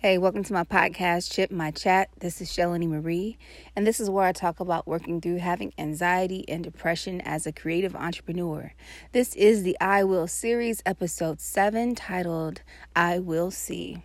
Hey, 0.00 0.16
welcome 0.16 0.44
to 0.44 0.52
my 0.52 0.62
podcast, 0.62 1.32
Chip 1.32 1.50
My 1.50 1.72
Chat. 1.72 2.10
This 2.20 2.40
is 2.40 2.48
Shellanee 2.48 2.86
Marie, 2.86 3.36
and 3.74 3.84
this 3.84 3.98
is 3.98 4.08
where 4.08 4.26
I 4.26 4.30
talk 4.30 4.60
about 4.60 4.86
working 4.86 5.20
through 5.20 5.38
having 5.38 5.72
anxiety 5.76 6.44
and 6.48 6.62
depression 6.62 7.20
as 7.22 7.48
a 7.48 7.52
creative 7.52 7.96
entrepreneur. 7.96 8.72
This 9.10 9.34
is 9.34 9.64
the 9.64 9.76
I 9.80 10.04
Will 10.04 10.28
series, 10.28 10.84
episode 10.86 11.40
7, 11.40 11.96
titled 11.96 12.62
I 12.94 13.18
Will 13.18 13.50
See. 13.50 14.00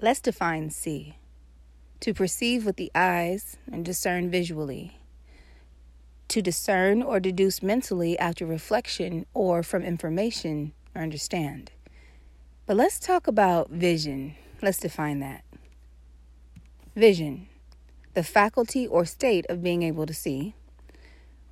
Let's 0.00 0.20
define 0.20 0.70
see 0.70 1.16
to 1.98 2.14
perceive 2.14 2.64
with 2.64 2.76
the 2.76 2.92
eyes 2.94 3.56
and 3.72 3.84
discern 3.84 4.30
visually, 4.30 5.00
to 6.28 6.40
discern 6.40 7.02
or 7.02 7.18
deduce 7.18 7.64
mentally 7.64 8.16
after 8.20 8.46
reflection 8.46 9.26
or 9.34 9.64
from 9.64 9.82
information 9.82 10.72
or 10.94 11.02
understand. 11.02 11.72
But 12.64 12.76
let's 12.76 13.00
talk 13.00 13.26
about 13.26 13.70
vision 13.70 14.36
Let's 14.62 14.78
define 14.78 15.20
that. 15.20 15.44
Vision, 16.94 17.48
the 18.14 18.22
faculty 18.22 18.86
or 18.86 19.04
state 19.04 19.44
of 19.50 19.62
being 19.62 19.82
able 19.82 20.06
to 20.06 20.14
see, 20.14 20.54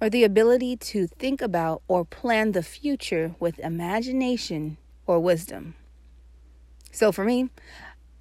or 0.00 0.08
the 0.08 0.24
ability 0.24 0.76
to 0.76 1.06
think 1.06 1.42
about 1.42 1.82
or 1.86 2.04
plan 2.04 2.52
the 2.52 2.62
future 2.62 3.34
with 3.38 3.58
imagination 3.58 4.78
or 5.06 5.20
wisdom. 5.20 5.74
So 6.90 7.12
for 7.12 7.24
me, 7.24 7.50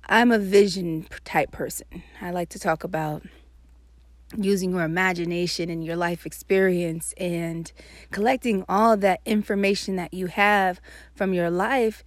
I'm 0.05 0.31
a 0.31 0.39
vision 0.39 1.08
type 1.23 1.52
person. 1.52 2.03
I 2.20 2.31
like 2.31 2.50
to 2.50 2.59
talk 2.59 2.84
about 2.84 3.23
using 4.36 4.72
your 4.72 4.84
imagination 4.84 5.70
and 5.70 5.86
your 5.86 5.95
life 5.95 6.25
experience 6.25 7.13
and 7.17 7.72
collecting 8.11 8.66
all 8.67 8.97
that 8.97 9.22
information 9.25 9.95
that 9.95 10.13
you 10.13 10.27
have 10.27 10.81
from 11.16 11.34
your 11.34 11.50
life 11.50 12.03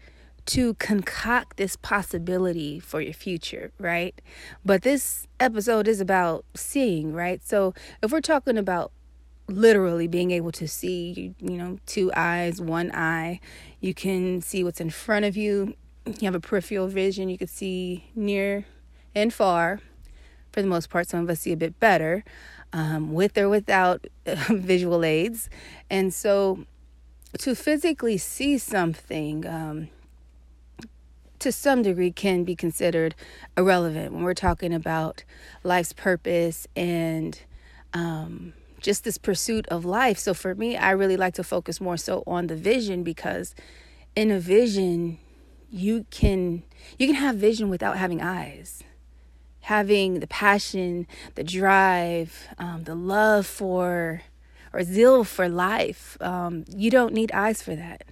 to 0.47 0.75
concoct 0.75 1.57
this 1.57 1.77
possibility 1.77 2.79
for 2.79 3.01
your 3.01 3.13
future, 3.13 3.73
right? 3.79 4.21
But 4.65 4.83
this 4.83 5.27
episode 5.41 5.89
is 5.89 6.01
about 6.01 6.45
seeing, 6.55 7.13
right? 7.13 7.45
So 7.47 7.75
if 8.03 8.13
we're 8.13 8.21
talking 8.21 8.57
about 8.57 8.93
literally 9.49 10.07
being 10.09 10.31
able 10.31 10.53
to 10.53 10.69
see, 10.69 11.35
you 11.41 11.59
know, 11.59 11.79
two 11.87 12.13
eyes, 12.17 12.61
one 12.61 12.93
eye, 12.93 13.41
you 13.81 13.95
can 13.95 14.41
see 14.41 14.63
what's 14.65 14.81
in 14.81 14.91
front 14.91 15.25
of 15.25 15.37
you. 15.37 15.75
You 16.07 16.25
have 16.27 16.35
a 16.35 16.41
peripheral 16.41 16.87
vision, 16.87 17.29
you 17.29 17.39
can 17.39 17.49
see 17.49 18.11
near 18.15 18.67
and 19.15 19.35
far. 19.35 19.81
For 20.53 20.63
the 20.63 20.69
most 20.69 20.89
part, 20.89 21.09
some 21.09 21.21
of 21.21 21.31
us 21.31 21.41
see 21.41 21.53
a 21.53 21.57
bit 21.57 21.79
better 21.81 22.25
um, 22.73 23.13
with 23.13 23.37
or 23.37 23.49
without 23.49 24.07
visual 24.27 25.05
aids. 25.05 25.51
And 25.91 26.15
so 26.15 26.65
to 27.39 27.55
physically 27.55 28.17
see 28.17 28.57
something, 28.59 29.47
um, 29.47 29.89
to 31.47 31.53
some 31.53 31.83
degree 31.83 32.11
can 32.11 32.43
be 32.43 32.57
considered 32.57 33.15
irrelevant 33.57 34.13
when 34.13 34.25
we're 34.25 34.35
talking 34.35 34.75
about 34.75 35.23
life's 35.63 35.93
purpose 35.93 36.67
and 36.75 37.39
um, 37.93 38.53
just 38.81 39.05
this 39.05 39.17
pursuit 39.17 39.65
of 39.69 39.85
life. 39.85 40.19
So 40.19 40.35
for 40.35 40.57
me, 40.57 40.77
I 40.77 40.91
really 40.91 41.17
like 41.17 41.35
to 41.35 41.45
focus 41.45 41.81
more 41.81 41.97
so 41.97 42.25
on 42.27 42.49
the 42.49 42.57
vision 42.57 43.05
because 43.05 43.55
in 44.17 44.33
a 44.33 44.41
vision, 44.41 45.19
you 45.71 46.05
can 46.11 46.65
you 46.99 47.07
can 47.07 47.15
have 47.15 47.37
vision 47.37 47.71
without 47.71 47.97
having 47.97 48.21
eyes. 48.21 48.83
Having 49.61 50.19
the 50.19 50.27
passion, 50.27 51.07
the 51.37 51.45
drive, 51.45 52.49
um, 52.59 52.83
the 52.83 52.97
love 52.97 53.47
for 53.47 54.23
or 54.73 54.83
zeal 54.83 55.23
for 55.23 55.49
life, 55.49 56.17
um, 56.21 56.65
you 56.75 56.91
don't 56.91 57.15
need 57.15 57.31
eyes 57.31 57.63
for 57.63 57.77
that. 57.77 58.03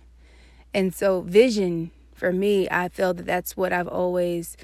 And 0.72 0.94
so, 0.94 1.22
vision 1.22 1.90
for 2.14 2.32
me, 2.32 2.68
I 2.70 2.88
feel 2.88 3.14
that 3.14 3.26
that's 3.26 3.56
what 3.56 3.72
I've 3.72 3.88
always 3.88 4.56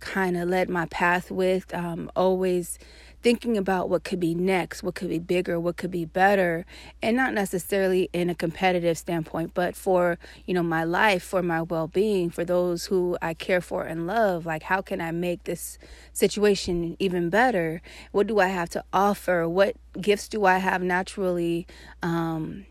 kind 0.00 0.36
of 0.36 0.48
led 0.48 0.68
my 0.68 0.86
path 0.86 1.30
with. 1.30 1.72
Um, 1.74 2.10
always 2.16 2.78
thinking 3.22 3.56
about 3.56 3.88
what 3.88 4.02
could 4.02 4.18
be 4.18 4.34
next, 4.34 4.82
what 4.82 4.96
could 4.96 5.08
be 5.08 5.18
bigger, 5.18 5.58
what 5.58 5.76
could 5.76 5.90
be 5.90 6.04
better, 6.04 6.66
and 7.00 7.16
not 7.16 7.32
necessarily 7.32 8.10
in 8.12 8.28
a 8.28 8.34
competitive 8.34 8.98
standpoint, 8.98 9.52
but 9.54 9.76
for, 9.76 10.18
you 10.44 10.52
know, 10.52 10.62
my 10.62 10.82
life, 10.82 11.22
for 11.22 11.40
my 11.40 11.62
well-being, 11.62 12.30
for 12.30 12.44
those 12.44 12.86
who 12.86 13.16
I 13.22 13.34
care 13.34 13.60
for 13.60 13.84
and 13.84 14.06
love, 14.06 14.44
like 14.44 14.64
how 14.64 14.82
can 14.82 15.00
I 15.00 15.12
make 15.12 15.44
this 15.44 15.78
situation 16.12 16.96
even 16.98 17.30
better? 17.30 17.80
What 18.10 18.26
do 18.26 18.40
I 18.40 18.48
have 18.48 18.68
to 18.70 18.84
offer? 18.92 19.48
What 19.48 19.76
gifts 20.00 20.28
do 20.28 20.44
I 20.44 20.58
have 20.58 20.82
naturally 20.82 21.66
um, 22.02 22.66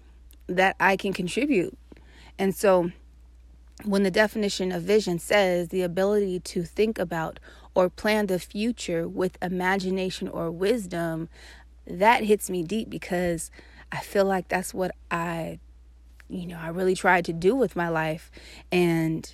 that 0.47 0.75
I 0.79 0.97
can 0.97 1.13
contribute? 1.13 1.77
And 2.37 2.53
so 2.53 2.91
when 3.85 4.03
the 4.03 4.11
definition 4.11 4.71
of 4.71 4.83
vision 4.83 5.19
says 5.19 5.69
the 5.69 5.81
ability 5.81 6.39
to 6.39 6.63
think 6.63 6.99
about 6.99 7.39
or 7.73 7.89
plan 7.89 8.27
the 8.27 8.39
future 8.39 9.07
with 9.07 9.37
imagination 9.41 10.27
or 10.27 10.51
wisdom, 10.51 11.29
that 11.85 12.23
hits 12.23 12.49
me 12.49 12.63
deep 12.63 12.89
because 12.89 13.49
I 13.91 13.99
feel 13.99 14.25
like 14.25 14.47
that's 14.47 14.73
what 14.73 14.91
I, 15.09 15.59
you 16.29 16.47
know, 16.47 16.57
I 16.59 16.69
really 16.69 16.95
tried 16.95 17.25
to 17.25 17.33
do 17.33 17.55
with 17.55 17.75
my 17.75 17.89
life. 17.89 18.31
And 18.71 19.33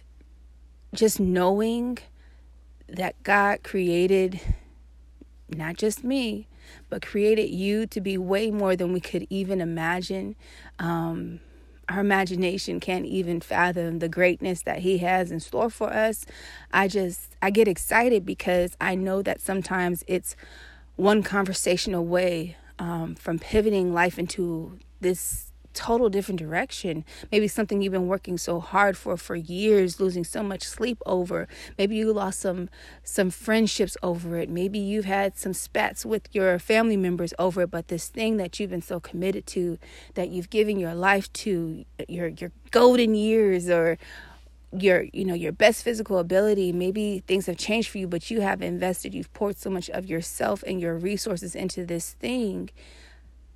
just 0.93 1.19
knowing 1.19 1.97
that 2.87 3.21
God 3.23 3.63
created 3.63 4.39
not 5.49 5.77
just 5.77 6.03
me, 6.03 6.47
but 6.89 7.01
created 7.01 7.49
you 7.49 7.87
to 7.87 8.01
be 8.01 8.17
way 8.17 8.51
more 8.51 8.75
than 8.75 8.93
we 8.93 8.99
could 8.99 9.25
even 9.29 9.61
imagine. 9.61 10.35
Um, 10.79 11.39
our 11.89 11.99
imagination 11.99 12.79
can't 12.79 13.05
even 13.05 13.39
fathom 13.39 13.99
the 13.99 14.09
greatness 14.09 14.61
that 14.63 14.79
he 14.79 14.97
has 14.99 15.31
in 15.31 15.39
store 15.39 15.69
for 15.69 15.91
us. 15.91 16.25
I 16.71 16.87
just 16.87 17.35
I 17.41 17.49
get 17.49 17.67
excited 17.67 18.25
because 18.25 18.75
I 18.81 18.95
know 18.95 19.21
that 19.21 19.41
sometimes 19.41 20.03
it's 20.07 20.35
one 20.95 21.23
conversation 21.23 21.93
away 21.93 22.57
um, 22.79 23.15
from 23.15 23.39
pivoting 23.39 23.93
life 23.93 24.19
into 24.19 24.79
this 24.99 25.51
total 25.77 26.09
different 26.09 26.39
direction. 26.39 27.05
Maybe 27.31 27.47
something 27.47 27.81
you've 27.81 27.93
been 27.93 28.07
working 28.07 28.38
so 28.38 28.59
hard 28.59 28.97
for 28.97 29.15
for 29.15 29.35
years, 29.35 29.99
losing 29.99 30.23
so 30.23 30.41
much 30.41 30.63
sleep 30.63 30.97
over. 31.05 31.47
Maybe 31.77 31.95
you 31.95 32.11
lost 32.11 32.39
some 32.39 32.69
some 33.03 33.29
friendships 33.29 33.95
over 34.01 34.38
it. 34.38 34.49
Maybe 34.49 34.79
you've 34.79 35.05
had 35.05 35.38
some 35.38 35.53
spats 35.53 36.03
with 36.05 36.23
your 36.33 36.57
family 36.57 36.97
members 36.97 37.33
over 37.38 37.61
it, 37.61 37.71
but 37.71 37.89
this 37.89 38.09
thing 38.09 38.38
that 38.38 38.59
you've 38.59 38.71
been 38.71 38.81
so 38.81 38.99
committed 38.99 39.45
to, 39.47 39.77
that 40.15 40.29
you've 40.29 40.49
given 40.49 40.79
your 40.79 40.95
life 40.95 41.31
to, 41.43 41.85
your 42.07 42.27
your 42.27 42.51
golden 42.71 43.13
years 43.13 43.69
or 43.69 43.97
your 44.71 45.05
you 45.13 45.23
know 45.23 45.33
your 45.33 45.53
best 45.53 45.81
physical 45.81 46.17
ability 46.17 46.73
maybe 46.73 47.23
things 47.25 47.45
have 47.45 47.55
changed 47.55 47.89
for 47.89 47.99
you 47.99 48.07
but 48.07 48.29
you 48.29 48.41
have 48.41 48.61
invested 48.61 49.13
you've 49.13 49.31
poured 49.33 49.57
so 49.57 49.69
much 49.69 49.89
of 49.91 50.05
yourself 50.05 50.61
and 50.67 50.81
your 50.81 50.95
resources 50.97 51.55
into 51.55 51.85
this 51.85 52.11
thing 52.13 52.69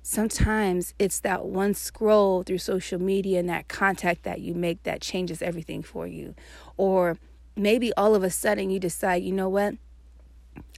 sometimes 0.02 0.94
it's 0.98 1.20
that 1.20 1.46
one 1.46 1.74
scroll 1.74 2.42
through 2.42 2.58
social 2.58 3.00
media 3.00 3.38
and 3.38 3.48
that 3.48 3.68
contact 3.68 4.24
that 4.24 4.40
you 4.40 4.54
make 4.54 4.82
that 4.82 5.00
changes 5.00 5.40
everything 5.40 5.82
for 5.82 6.06
you. 6.06 6.34
Or 6.76 7.18
maybe 7.56 7.92
all 7.94 8.14
of 8.14 8.22
a 8.22 8.30
sudden 8.30 8.70
you 8.70 8.80
decide, 8.80 9.22
you 9.22 9.32
know 9.32 9.48
what? 9.48 9.74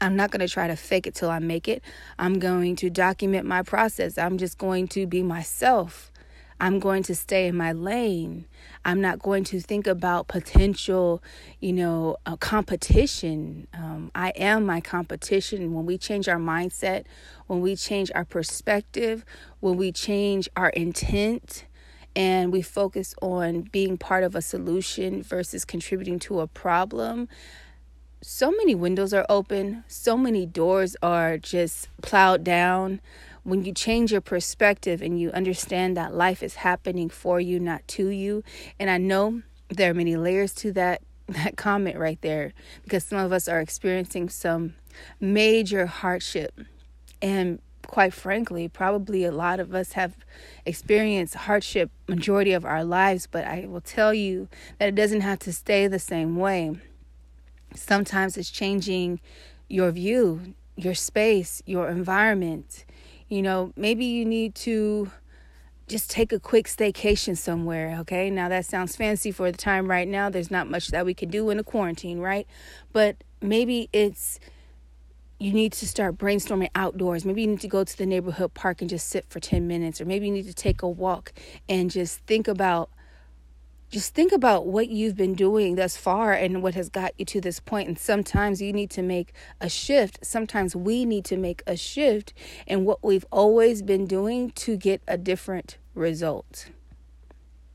I'm 0.00 0.14
not 0.14 0.30
going 0.30 0.40
to 0.40 0.48
try 0.48 0.68
to 0.68 0.76
fake 0.76 1.06
it 1.06 1.14
till 1.14 1.30
I 1.30 1.38
make 1.38 1.66
it. 1.68 1.82
I'm 2.18 2.38
going 2.38 2.76
to 2.76 2.90
document 2.90 3.46
my 3.46 3.62
process. 3.62 4.18
I'm 4.18 4.38
just 4.38 4.58
going 4.58 4.88
to 4.88 5.06
be 5.06 5.22
myself. 5.22 6.12
I'm 6.64 6.78
going 6.78 7.02
to 7.02 7.14
stay 7.14 7.46
in 7.46 7.58
my 7.58 7.72
lane. 7.72 8.46
I'm 8.86 9.02
not 9.02 9.18
going 9.18 9.44
to 9.44 9.60
think 9.60 9.86
about 9.86 10.28
potential, 10.28 11.22
you 11.60 11.74
know, 11.74 12.16
uh, 12.24 12.38
competition. 12.38 13.68
Um, 13.74 14.10
I 14.14 14.30
am 14.30 14.64
my 14.64 14.80
competition. 14.80 15.74
When 15.74 15.84
we 15.84 15.98
change 15.98 16.26
our 16.26 16.38
mindset, 16.38 17.04
when 17.48 17.60
we 17.60 17.76
change 17.76 18.10
our 18.14 18.24
perspective, 18.24 19.26
when 19.60 19.76
we 19.76 19.92
change 19.92 20.48
our 20.56 20.70
intent, 20.70 21.66
and 22.16 22.50
we 22.50 22.62
focus 22.62 23.14
on 23.20 23.62
being 23.64 23.98
part 23.98 24.24
of 24.24 24.34
a 24.34 24.40
solution 24.40 25.22
versus 25.22 25.66
contributing 25.66 26.18
to 26.20 26.40
a 26.40 26.46
problem, 26.46 27.28
so 28.22 28.50
many 28.50 28.74
windows 28.74 29.12
are 29.12 29.26
open, 29.28 29.84
so 29.86 30.16
many 30.16 30.46
doors 30.46 30.96
are 31.02 31.36
just 31.36 31.90
plowed 32.00 32.42
down 32.42 33.02
when 33.44 33.64
you 33.64 33.72
change 33.72 34.10
your 34.10 34.20
perspective 34.20 35.00
and 35.00 35.20
you 35.20 35.30
understand 35.30 35.96
that 35.96 36.14
life 36.14 36.42
is 36.42 36.56
happening 36.56 37.08
for 37.08 37.38
you, 37.40 37.60
not 37.60 37.86
to 37.88 38.08
you. 38.08 38.42
And 38.80 38.90
I 38.90 38.98
know 38.98 39.42
there 39.68 39.90
are 39.90 39.94
many 39.94 40.16
layers 40.16 40.52
to 40.54 40.72
that 40.72 41.02
that 41.28 41.56
comment 41.56 41.96
right 41.96 42.20
there 42.20 42.52
because 42.82 43.04
some 43.04 43.18
of 43.18 43.32
us 43.32 43.48
are 43.48 43.60
experiencing 43.60 44.28
some 44.28 44.74
major 45.20 45.86
hardship 45.86 46.60
and 47.22 47.60
quite 47.86 48.12
frankly 48.12 48.68
probably 48.68 49.24
a 49.24 49.32
lot 49.32 49.58
of 49.58 49.74
us 49.74 49.92
have 49.92 50.16
experienced 50.66 51.34
hardship 51.34 51.90
majority 52.08 52.52
of 52.52 52.66
our 52.66 52.84
lives 52.84 53.26
but 53.26 53.44
i 53.46 53.64
will 53.66 53.80
tell 53.80 54.12
you 54.12 54.48
that 54.78 54.88
it 54.88 54.94
doesn't 54.94 55.22
have 55.22 55.38
to 55.38 55.50
stay 55.50 55.86
the 55.86 55.98
same 55.98 56.36
way 56.36 56.78
sometimes 57.74 58.36
it's 58.36 58.50
changing 58.50 59.18
your 59.68 59.90
view 59.90 60.54
your 60.76 60.94
space 60.94 61.62
your 61.64 61.88
environment 61.88 62.84
you 63.34 63.42
know, 63.42 63.72
maybe 63.76 64.04
you 64.04 64.24
need 64.24 64.54
to 64.54 65.10
just 65.88 66.08
take 66.10 66.32
a 66.32 66.38
quick 66.38 66.66
staycation 66.66 67.36
somewhere, 67.36 67.96
okay? 68.00 68.30
Now 68.30 68.48
that 68.48 68.64
sounds 68.64 68.96
fancy 68.96 69.32
for 69.32 69.50
the 69.50 69.58
time 69.58 69.90
right 69.90 70.06
now. 70.06 70.30
There's 70.30 70.50
not 70.50 70.70
much 70.70 70.88
that 70.88 71.04
we 71.04 71.14
can 71.14 71.28
do 71.28 71.50
in 71.50 71.58
a 71.58 71.64
quarantine, 71.64 72.20
right? 72.20 72.46
But 72.92 73.16
maybe 73.42 73.88
it's 73.92 74.38
you 75.40 75.52
need 75.52 75.72
to 75.72 75.86
start 75.86 76.16
brainstorming 76.16 76.70
outdoors. 76.76 77.24
Maybe 77.24 77.42
you 77.42 77.48
need 77.48 77.60
to 77.60 77.68
go 77.68 77.82
to 77.82 77.98
the 77.98 78.06
neighborhood 78.06 78.54
park 78.54 78.80
and 78.80 78.88
just 78.88 79.08
sit 79.08 79.26
for 79.28 79.40
10 79.40 79.66
minutes, 79.66 80.00
or 80.00 80.04
maybe 80.04 80.26
you 80.26 80.32
need 80.32 80.46
to 80.46 80.54
take 80.54 80.80
a 80.82 80.88
walk 80.88 81.32
and 81.68 81.90
just 81.90 82.20
think 82.20 82.46
about 82.46 82.88
just 83.94 84.12
think 84.12 84.32
about 84.32 84.66
what 84.66 84.88
you've 84.88 85.16
been 85.16 85.34
doing 85.34 85.76
thus 85.76 85.96
far 85.96 86.32
and 86.32 86.64
what 86.64 86.74
has 86.74 86.88
got 86.88 87.12
you 87.16 87.24
to 87.26 87.40
this 87.40 87.60
point. 87.60 87.86
And 87.86 87.96
sometimes 87.96 88.60
you 88.60 88.72
need 88.72 88.90
to 88.90 89.02
make 89.02 89.32
a 89.60 89.68
shift. 89.68 90.18
Sometimes 90.26 90.74
we 90.74 91.04
need 91.04 91.24
to 91.26 91.36
make 91.36 91.62
a 91.64 91.76
shift 91.76 92.34
in 92.66 92.84
what 92.84 93.04
we've 93.04 93.24
always 93.30 93.82
been 93.82 94.04
doing 94.04 94.50
to 94.50 94.76
get 94.76 95.00
a 95.06 95.16
different 95.16 95.78
result. 95.94 96.70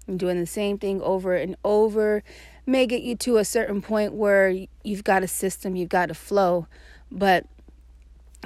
And 0.08 0.20
doing 0.20 0.42
the 0.42 0.46
same 0.46 0.78
thing 0.78 1.02
over 1.02 1.36
and 1.36 1.56
over 1.64 2.22
may 2.66 2.86
get 2.86 3.02
you 3.02 3.16
to 3.16 3.38
a 3.38 3.46
certain 3.46 3.82
point 3.82 4.14
where 4.14 4.54
you've 4.84 5.06
got 5.06 5.24
a 5.24 5.28
system, 5.28 5.78
you've 5.78 5.88
got 5.88 6.12
a 6.12 6.14
flow, 6.14 6.68
but 7.10 7.46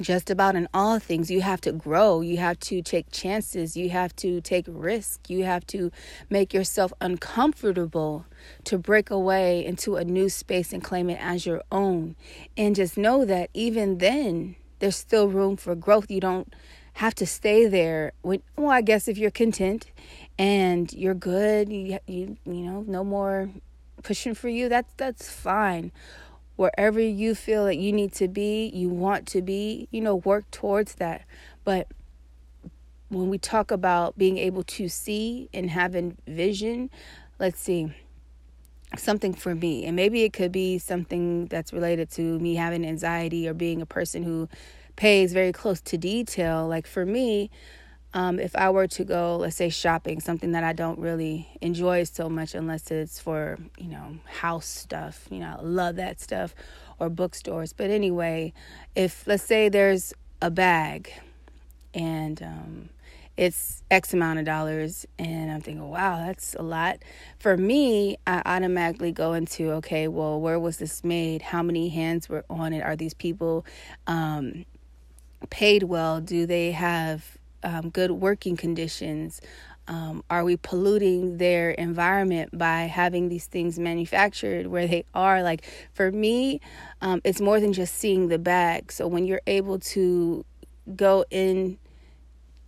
just 0.02 0.30
about 0.30 0.56
in 0.56 0.68
all 0.74 1.00
things. 1.00 1.30
You 1.30 1.42
have 1.42 1.62
to 1.62 1.72
grow. 1.72 2.22
You 2.22 2.38
have 2.38 2.60
to 2.62 2.82
take 2.82 3.12
chances. 3.12 3.78
You 3.78 3.90
have 3.90 4.16
to 4.18 4.42
take 4.42 4.66
risk. 4.68 5.30
You 5.30 5.44
have 5.44 5.66
to 5.68 5.92
make 6.30 6.54
yourself 6.54 6.92
uncomfortable 7.00 8.26
to 8.66 8.78
break 8.78 9.10
away 9.10 9.64
into 9.66 9.96
a 9.96 10.04
new 10.04 10.30
space 10.30 10.74
and 10.74 10.84
claim 10.84 11.10
it 11.10 11.20
as 11.22 11.46
your 11.46 11.62
own. 11.72 12.16
And 12.58 12.76
just 12.76 12.98
know 12.98 13.26
that 13.26 13.50
even 13.54 14.00
then 14.00 14.56
there's 14.80 14.96
still 14.96 15.28
room 15.28 15.58
for 15.58 15.76
growth. 15.76 16.10
You 16.10 16.20
don't 16.20 16.54
have 16.94 17.16
to 17.16 17.26
stay 17.26 17.66
there 17.66 18.14
when 18.22 18.42
well 18.56 18.70
i 18.70 18.82
guess 18.82 19.08
if 19.08 19.18
you're 19.18 19.32
content 19.32 19.92
and 20.38 20.94
you're 20.94 21.16
good 21.16 21.70
you 21.70 21.98
you 22.06 22.38
you 22.46 22.54
know 22.54 22.84
no 22.88 23.04
more 23.04 23.50
pushing 24.04 24.36
for 24.36 24.48
you 24.48 24.70
that's 24.70 24.94
that's 24.96 25.30
fine 25.30 25.92
wherever 26.56 27.00
you 27.00 27.36
feel 27.36 27.66
that 27.66 27.78
you 27.78 27.92
need 27.92 28.14
to 28.14 28.28
be, 28.28 28.68
you 28.74 28.90
want 28.90 29.28
to 29.28 29.42
be, 29.42 29.88
you 29.92 30.02
know, 30.02 30.16
work 30.16 30.50
towards 30.52 30.96
that. 30.96 31.24
But 31.64 31.88
when 33.10 33.30
we 33.30 33.38
talk 33.38 33.72
about 33.72 34.18
being 34.18 34.38
able 34.38 34.64
to 34.64 34.90
see 34.90 35.50
and 35.54 35.70
having 35.70 36.18
vision, 36.28 36.90
let's 37.40 37.60
see 37.60 37.94
something 38.98 39.34
for 39.34 39.56
me 39.56 39.86
and 39.86 39.96
maybe 39.96 40.24
it 40.24 40.34
could 40.34 40.52
be 40.52 40.78
something 40.78 41.48
that's 41.48 41.74
related 41.74 42.12
to 42.12 42.38
me 42.40 42.56
having 42.56 42.86
anxiety 42.86 43.48
or 43.48 43.54
being 43.54 43.82
a 43.82 43.86
person 43.86 44.22
who 44.24 44.48
pays 44.96 45.34
very 45.34 45.52
close 45.52 45.82
to 45.82 45.98
detail 45.98 46.68
like 46.68 46.86
for 46.86 47.06
me 47.06 47.50
um, 48.14 48.40
if 48.40 48.56
I 48.56 48.70
were 48.70 48.88
to 48.88 49.04
go, 49.04 49.38
let's 49.38 49.56
say 49.56 49.70
shopping, 49.70 50.20
something 50.20 50.52
that 50.52 50.64
I 50.64 50.74
don't 50.74 51.00
really 51.00 51.48
enjoy 51.62 52.04
so 52.04 52.30
much 52.30 52.54
unless 52.54 52.92
it's 52.92 53.20
for, 53.20 53.58
you 53.78 53.88
know, 53.88 54.18
house 54.26 54.68
stuff, 54.68 55.28
you 55.32 55.40
know, 55.40 55.58
I 55.60 55.62
love 55.62 55.96
that 55.96 56.20
stuff, 56.20 56.54
or 57.00 57.10
bookstores. 57.10 57.74
But 57.74 57.90
anyway, 57.90 58.54
if 58.96 59.26
let's 59.26 59.44
say 59.44 59.68
there's 59.68 60.14
a 60.42 60.52
bag 60.52 61.12
and 61.94 62.42
um, 62.44 62.90
it's 63.36 63.82
X 63.90 64.14
amount 64.14 64.38
of 64.38 64.46
dollars, 64.46 65.08
and 65.18 65.52
I'm 65.52 65.62
thinking, 65.62 65.90
wow, 65.90 66.24
that's 66.24 66.54
a 66.54 66.62
lot. 66.62 67.00
For 67.40 67.58
me, 67.58 68.18
I 68.28 68.44
automatically 68.46 69.12
go 69.12 69.34
into, 69.34 69.72
okay, 69.72 70.08
well, 70.08 70.40
where 70.40 70.60
was 70.60 70.78
this 70.78 71.04
made? 71.04 71.42
How 71.42 71.64
many 71.64 71.90
hands 71.90 72.30
were 72.30 72.46
on 72.48 72.74
it? 72.74 72.84
Are 72.84 72.96
these 72.96 73.16
people 73.16 73.66
um, 74.06 74.66
paid 75.50 75.84
well? 75.84 76.22
Do 76.22 76.46
they 76.46 76.72
have 76.74 77.40
um, 77.64 77.90
good 77.90 78.12
working 78.12 78.58
conditions? 78.58 79.42
Um, 79.88 80.24
are 80.30 80.46
we 80.46 80.56
polluting 80.56 81.38
their 81.38 81.72
environment 81.72 82.58
by 82.58 82.84
having 82.84 83.28
these 83.28 83.48
things 83.48 83.78
manufactured 83.78 84.68
where 84.68 84.88
they 84.88 85.04
are? 85.14 85.44
Like 85.44 85.66
for 85.94 86.12
me, 86.12 86.62
um, 87.02 87.22
it's 87.24 87.42
more 87.42 87.60
than 87.60 87.74
just 87.74 87.96
seeing 87.96 88.30
the 88.30 88.40
bag. 88.40 88.92
So 88.92 89.08
when 89.08 89.26
you're 89.26 89.42
able 89.46 89.80
to 89.80 90.46
go 90.96 91.26
in 91.30 91.78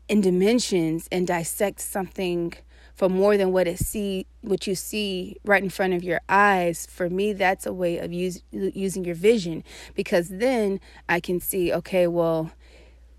in 0.07 0.21
dimensions 0.21 1.07
and 1.11 1.25
dissect 1.25 1.81
something 1.81 2.53
for 2.93 3.09
more 3.09 3.37
than 3.37 3.51
what 3.51 3.67
it 3.67 3.79
see 3.79 4.25
what 4.41 4.67
you 4.67 4.75
see 4.75 5.35
right 5.43 5.63
in 5.63 5.69
front 5.69 5.93
of 5.93 6.03
your 6.03 6.21
eyes 6.29 6.87
for 6.89 7.09
me 7.09 7.33
that's 7.33 7.65
a 7.65 7.73
way 7.73 7.97
of 7.97 8.13
use, 8.13 8.41
using 8.51 9.03
your 9.03 9.15
vision 9.15 9.63
because 9.95 10.29
then 10.29 10.79
i 11.09 11.19
can 11.19 11.39
see 11.39 11.73
okay 11.73 12.07
well 12.07 12.51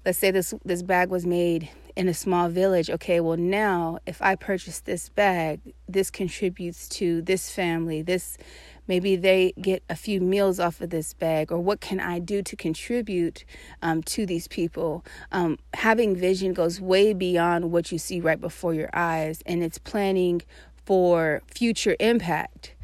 let's 0.06 0.19
say 0.19 0.31
this 0.31 0.55
this 0.64 0.82
bag 0.82 1.11
was 1.11 1.26
made 1.26 1.69
in 1.97 2.08
a 2.08 2.14
small 2.14 2.49
village. 2.49 2.88
Okay 2.88 3.19
well 3.20 3.37
now 3.37 3.99
if 4.06 4.23
i 4.23 4.37
purchase 4.37 4.81
this 4.81 5.08
bag 5.11 5.61
this 5.88 6.11
contributes 6.11 6.88
to 6.88 7.20
this 7.23 7.50
family. 7.50 8.00
This 8.03 8.38
maybe 8.87 9.17
they 9.17 9.53
get 9.61 9.82
a 9.91 9.97
few 9.97 10.20
meals 10.20 10.61
off 10.61 10.81
of 10.81 10.91
this 10.91 11.12
bag 11.12 11.50
or 11.50 11.58
what 11.58 11.81
can 11.81 11.99
i 11.99 12.20
do 12.20 12.41
to 12.41 12.55
contribute 12.55 13.44
um, 13.82 14.00
to 14.05 14.25
these 14.25 14.47
people? 14.47 15.05
Um, 15.32 15.58
having 15.75 16.14
vision 16.14 16.52
goes 16.52 16.81
way 16.81 17.12
beyond 17.12 17.73
what 17.73 17.91
you 17.91 17.99
see 17.99 18.20
right 18.20 18.41
before 18.41 18.75
your 18.75 18.91
eyes 18.94 19.43
and 19.44 19.62
it's 19.62 19.79
planning 19.79 20.43
for 20.85 21.43
future 21.52 21.97
impact. 21.99 22.75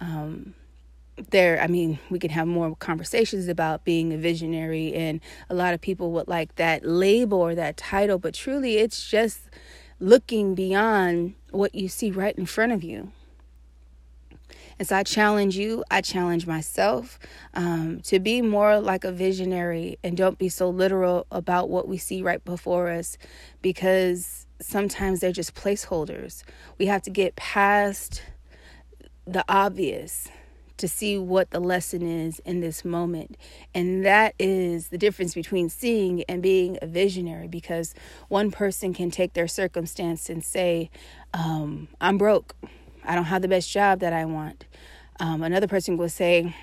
Um, 0.00 0.54
there 1.30 1.60
i 1.60 1.66
mean 1.66 1.98
we 2.10 2.18
can 2.18 2.30
have 2.30 2.46
more 2.46 2.74
conversations 2.76 3.46
about 3.48 3.84
being 3.84 4.12
a 4.12 4.16
visionary 4.16 4.92
and 4.94 5.20
a 5.48 5.54
lot 5.54 5.72
of 5.72 5.80
people 5.80 6.10
would 6.12 6.26
like 6.26 6.54
that 6.56 6.84
label 6.84 7.38
or 7.38 7.54
that 7.54 7.76
title 7.76 8.18
but 8.18 8.34
truly 8.34 8.78
it's 8.78 9.08
just 9.08 9.48
looking 10.00 10.54
beyond 10.54 11.34
what 11.50 11.74
you 11.74 11.88
see 11.88 12.10
right 12.10 12.36
in 12.36 12.46
front 12.46 12.72
of 12.72 12.82
you 12.82 13.12
and 14.78 14.88
so 14.88 14.96
I 14.96 15.02
challenge 15.02 15.56
you, 15.56 15.84
I 15.90 16.00
challenge 16.00 16.46
myself 16.46 17.18
um, 17.54 18.00
to 18.02 18.18
be 18.18 18.42
more 18.42 18.80
like 18.80 19.04
a 19.04 19.12
visionary 19.12 19.98
and 20.02 20.16
don't 20.16 20.38
be 20.38 20.48
so 20.48 20.68
literal 20.68 21.26
about 21.30 21.70
what 21.70 21.86
we 21.86 21.96
see 21.96 22.22
right 22.22 22.44
before 22.44 22.90
us 22.90 23.16
because 23.62 24.46
sometimes 24.60 25.20
they're 25.20 25.32
just 25.32 25.54
placeholders. 25.54 26.42
We 26.78 26.86
have 26.86 27.02
to 27.02 27.10
get 27.10 27.36
past 27.36 28.22
the 29.26 29.44
obvious 29.48 30.28
to 30.76 30.88
see 30.88 31.16
what 31.18 31.50
the 31.50 31.60
lesson 31.60 32.02
is 32.02 32.40
in 32.40 32.60
this 32.60 32.84
moment. 32.84 33.36
And 33.74 34.04
that 34.04 34.34
is 34.38 34.88
the 34.88 34.98
difference 34.98 35.34
between 35.34 35.68
seeing 35.68 36.24
and 36.24 36.42
being 36.42 36.78
a 36.82 36.86
visionary 36.86 37.48
because 37.48 37.94
one 38.28 38.50
person 38.50 38.92
can 38.92 39.10
take 39.10 39.34
their 39.34 39.48
circumstance 39.48 40.28
and 40.28 40.44
say, 40.44 40.90
um, 41.32 41.88
I'm 42.00 42.18
broke. 42.18 42.56
I 43.04 43.14
don't 43.14 43.24
have 43.24 43.42
the 43.42 43.48
best 43.48 43.70
job 43.70 44.00
that 44.00 44.12
I 44.12 44.24
want. 44.24 44.66
Um, 45.20 45.42
another 45.42 45.68
person 45.68 45.96
will 45.96 46.08
say, 46.08 46.54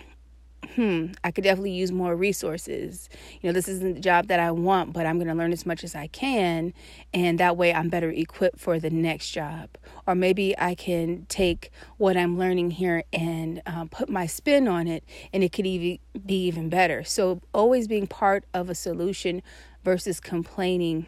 hmm, 0.75 1.07
I 1.23 1.31
could 1.31 1.43
definitely 1.43 1.71
use 1.71 1.91
more 1.91 2.15
resources. 2.15 3.09
You 3.41 3.49
know, 3.49 3.53
this 3.53 3.67
isn't 3.67 3.95
the 3.95 3.99
job 3.99 4.27
that 4.27 4.39
I 4.39 4.51
want, 4.51 4.93
but 4.93 5.05
I'm 5.05 5.17
going 5.17 5.27
to 5.27 5.33
learn 5.33 5.51
as 5.51 5.65
much 5.65 5.83
as 5.83 5.95
I 5.95 6.07
can. 6.07 6.73
And 7.13 7.39
that 7.39 7.57
way 7.57 7.73
I'm 7.73 7.89
better 7.89 8.09
equipped 8.09 8.59
for 8.59 8.79
the 8.79 8.89
next 8.89 9.31
job. 9.31 9.69
Or 10.07 10.15
maybe 10.15 10.57
I 10.57 10.75
can 10.75 11.25
take 11.29 11.71
what 11.97 12.17
I'm 12.17 12.37
learning 12.37 12.71
here 12.71 13.03
and 13.13 13.61
um, 13.65 13.89
put 13.89 14.09
my 14.09 14.25
spin 14.25 14.67
on 14.67 14.87
it, 14.87 15.03
and 15.33 15.43
it 15.43 15.51
could 15.51 15.65
even 15.65 15.99
be 16.25 16.45
even 16.45 16.69
better. 16.69 17.03
So, 17.03 17.41
always 17.53 17.87
being 17.87 18.07
part 18.07 18.45
of 18.53 18.69
a 18.69 18.75
solution 18.75 19.41
versus 19.83 20.19
complaining 20.19 21.07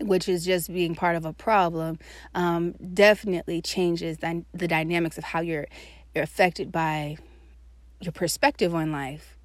which 0.00 0.28
is 0.28 0.44
just 0.44 0.72
being 0.72 0.94
part 0.94 1.14
of 1.14 1.24
a 1.24 1.32
problem, 1.32 1.98
um, 2.34 2.72
definitely 2.94 3.62
changes 3.62 4.18
the, 4.18 4.44
the 4.52 4.66
dynamics 4.66 5.18
of 5.18 5.24
how 5.24 5.40
you're 5.40 5.66
you're 6.14 6.24
affected 6.24 6.72
by 6.72 7.16
your 8.00 8.12
perspective 8.12 8.74
on 8.74 8.92
life. 8.92 9.36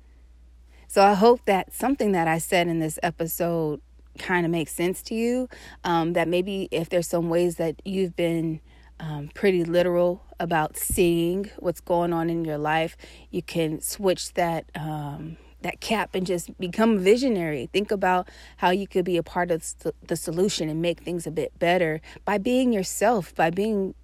So 0.88 1.02
I 1.04 1.14
hope 1.14 1.46
that 1.46 1.74
something 1.74 2.12
that 2.12 2.28
I 2.28 2.38
said 2.38 2.68
in 2.68 2.80
this 2.80 3.00
episode 3.02 3.82
kind 4.20 4.46
of 4.46 4.52
makes 4.52 4.72
sense 4.72 5.02
to 5.04 5.16
you. 5.16 5.50
Um, 5.84 6.14
that 6.14 6.28
maybe 6.28 6.68
if 6.72 6.90
there's 6.90 7.08
some 7.08 7.30
ways 7.30 7.56
that 7.56 7.82
you've 7.84 8.16
been 8.16 8.62
um, 9.00 9.30
pretty 9.34 9.64
literal 9.64 10.24
about 10.40 10.78
seeing 10.78 11.50
what's 11.58 11.82
going 11.82 12.14
on 12.14 12.30
in 12.30 12.46
your 12.46 12.58
life, 12.58 12.96
you 13.32 13.42
can 13.42 13.82
switch 13.82 14.34
that 14.34 14.66
um, 14.76 15.38
that 15.62 15.80
cap 15.80 16.14
and 16.14 16.28
just 16.28 16.58
become 16.60 17.00
visionary. 17.00 17.70
Think 17.74 17.90
about 17.90 18.30
how 18.58 18.70
you 18.70 18.86
could 18.86 19.06
be 19.06 19.18
a 19.18 19.24
part 19.24 19.50
of 19.50 19.74
the 20.06 20.16
solution 20.16 20.70
and 20.70 20.82
make 20.82 21.00
things 21.02 21.26
a 21.26 21.32
bit 21.32 21.58
better 21.58 22.02
by 22.26 22.38
being 22.38 22.72
yourself, 22.74 23.34
by 23.34 23.50
being 23.50 23.96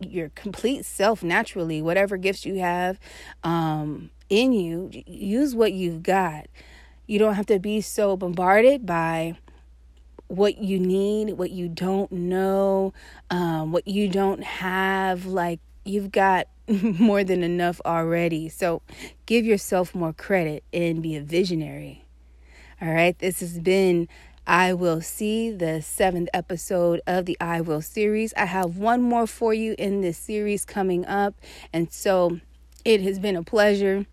your 0.00 0.30
complete 0.30 0.84
self 0.84 1.22
naturally, 1.22 1.82
whatever 1.82 2.16
gifts 2.16 2.46
you 2.46 2.56
have 2.60 2.98
um, 3.42 4.10
in 4.28 4.52
you, 4.52 4.90
use 5.06 5.54
what 5.54 5.72
you've 5.72 6.02
got. 6.02 6.46
You 7.06 7.18
don't 7.18 7.34
have 7.34 7.46
to 7.46 7.58
be 7.58 7.80
so 7.80 8.16
bombarded 8.16 8.84
by 8.84 9.36
what 10.28 10.58
you 10.58 10.78
need, 10.78 11.32
what 11.32 11.50
you 11.50 11.68
don't 11.68 12.12
know, 12.12 12.92
um, 13.30 13.72
what 13.72 13.88
you 13.88 14.08
don't 14.08 14.42
have. 14.44 15.26
Like 15.26 15.60
you've 15.84 16.12
got 16.12 16.48
more 16.68 17.24
than 17.24 17.42
enough 17.42 17.80
already. 17.84 18.48
So 18.48 18.82
give 19.26 19.44
yourself 19.44 19.94
more 19.94 20.12
credit 20.12 20.64
and 20.72 21.02
be 21.02 21.16
a 21.16 21.22
visionary. 21.22 22.04
All 22.80 22.92
right, 22.92 23.18
this 23.18 23.40
has 23.40 23.58
been 23.58 24.06
I 24.48 24.72
Will 24.72 25.02
See, 25.02 25.50
the 25.50 25.82
seventh 25.82 26.30
episode 26.32 27.02
of 27.06 27.26
the 27.26 27.36
I 27.38 27.60
Will 27.60 27.82
series. 27.82 28.32
I 28.34 28.46
have 28.46 28.78
one 28.78 29.02
more 29.02 29.26
for 29.26 29.52
you 29.52 29.74
in 29.78 30.00
this 30.00 30.16
series 30.16 30.64
coming 30.64 31.04
up. 31.04 31.34
And 31.70 31.92
so 31.92 32.40
it 32.82 33.02
has 33.02 33.18
been 33.18 33.36
a 33.36 33.42
pleasure 33.42 34.06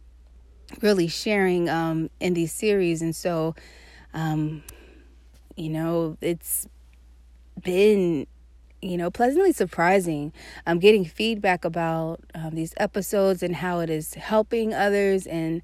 really 0.82 1.08
sharing 1.08 1.70
um, 1.70 2.10
in 2.20 2.34
these 2.34 2.52
series. 2.52 3.02
And 3.02 3.16
so, 3.16 3.56
um, 4.14 4.62
you 5.56 5.70
know, 5.70 6.18
it's 6.20 6.68
been 7.64 8.28
you 8.82 8.98
know, 8.98 9.10
pleasantly 9.10 9.54
surprising. 9.54 10.34
I'm 10.68 10.80
getting 10.80 11.06
feedback 11.06 11.64
about 11.64 12.20
um, 12.36 12.56
these 12.56 12.74
episodes 12.76 13.42
and 13.42 13.56
how 13.56 13.80
it 13.80 13.90
is 13.90 14.16
helping 14.16 14.74
others. 14.74 15.26
And 15.26 15.62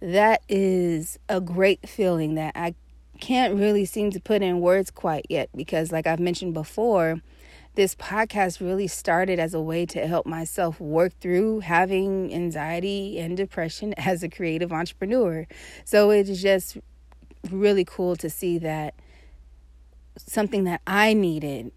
that 0.00 0.42
is 0.48 1.20
a 1.28 1.40
great 1.40 1.88
feeling 1.88 2.34
that 2.34 2.52
I 2.56 2.74
can't 3.22 3.54
really 3.54 3.84
seem 3.84 4.10
to 4.10 4.18
put 4.18 4.42
in 4.42 4.60
words 4.60 4.90
quite 4.90 5.24
yet 5.28 5.48
because, 5.54 5.92
like 5.92 6.08
I've 6.08 6.18
mentioned 6.18 6.54
before, 6.54 7.22
this 7.76 7.94
podcast 7.94 8.60
really 8.60 8.88
started 8.88 9.38
as 9.38 9.54
a 9.54 9.60
way 9.60 9.86
to 9.86 10.08
help 10.08 10.26
myself 10.26 10.80
work 10.80 11.12
through 11.20 11.60
having 11.60 12.34
anxiety 12.34 13.20
and 13.20 13.36
depression 13.36 13.94
as 13.96 14.24
a 14.24 14.28
creative 14.28 14.72
entrepreneur. 14.72 15.46
So 15.84 16.10
it's 16.10 16.42
just 16.42 16.78
really 17.48 17.84
cool 17.84 18.16
to 18.16 18.28
see 18.28 18.58
that 18.58 18.94
something 20.18 20.64
that 20.64 20.80
I 20.84 21.14
needed 21.14 21.70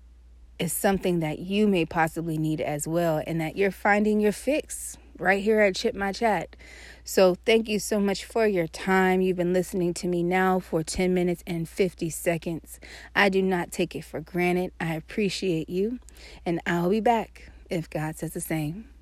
is 0.58 0.74
something 0.74 1.20
that 1.20 1.38
you 1.38 1.68
may 1.68 1.86
possibly 1.86 2.40
need 2.40 2.60
as 2.60 2.88
well, 2.88 3.22
and 3.28 3.40
that 3.40 3.56
you're 3.56 3.70
finding 3.70 4.20
your 4.20 4.32
fix 4.32 4.98
right 5.20 5.44
here 5.44 5.62
at 5.62 5.76
Chip 5.76 5.96
My 5.96 6.12
Chat. 6.12 6.56
So, 7.04 7.36
thank 7.46 7.70
you 7.70 7.80
so 7.80 8.00
much 8.00 8.26
for 8.26 8.48
your 8.48 8.68
time. 8.68 9.22
You've 9.22 9.38
been 9.38 9.54
listening 9.54 9.94
to 9.96 10.08
me 10.08 10.24
now 10.24 10.60
for 10.60 10.82
10 10.84 11.14
minutes 11.14 11.44
and 11.46 11.70
50 11.70 12.10
seconds. 12.10 12.80
I 13.16 13.30
do 13.30 13.42
not 13.42 13.72
take 13.72 13.96
it 13.96 14.06
for 14.06 14.22
granted. 14.22 14.72
I 14.80 14.96
appreciate 14.96 15.70
you, 15.70 16.00
and 16.46 16.60
I'll 16.66 16.90
be 16.90 17.02
back 17.02 17.52
if 17.70 17.90
God 17.90 18.16
says 18.16 18.34
the 18.34 18.42
same. 18.42 18.95